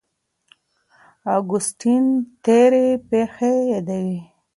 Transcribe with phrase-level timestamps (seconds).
[1.35, 2.05] اګوستين
[2.43, 4.19] تېرې پېښې يادوي.